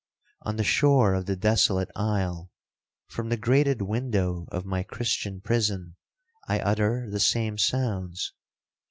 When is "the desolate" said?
1.27-1.89